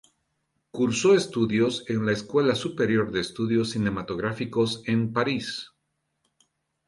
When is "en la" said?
1.87-2.11